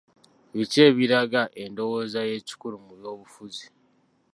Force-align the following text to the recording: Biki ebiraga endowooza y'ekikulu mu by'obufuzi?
Biki 0.55 0.79
ebiraga 0.89 1.41
endowooza 1.63 2.19
y'ekikulu 2.29 2.75
mu 2.85 2.93
by'obufuzi? 2.99 3.65